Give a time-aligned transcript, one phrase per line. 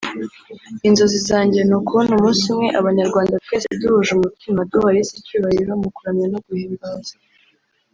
[0.87, 6.27] “Inzozi zanjye ni ukubona umunsi umwe abanyarwanda twese duhuje umutima duha Yesu icyubahiro mu kuramya
[6.33, 7.13] no guhimbaza